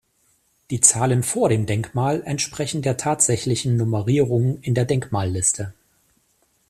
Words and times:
Die 0.71 0.81
Zahlen 0.81 1.21
vor 1.21 1.47
dem 1.49 1.67
Denkmal 1.67 2.23
entsprechen 2.25 2.81
der 2.81 2.97
tatsächlichen 2.97 3.77
Nummerierung 3.77 4.57
in 4.63 4.73
der 4.73 4.85
Denkmalliste. 4.85 5.75